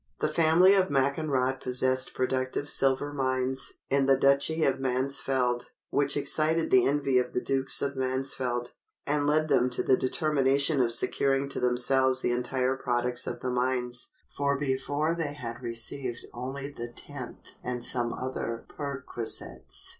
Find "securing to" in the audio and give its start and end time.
10.91-11.59